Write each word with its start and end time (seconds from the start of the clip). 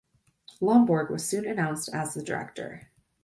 Lomborg 0.59 1.11
was 1.11 1.29
soon 1.29 1.45
announced 1.45 1.87
as 1.93 2.15
the 2.15 2.23
director. 2.23 2.89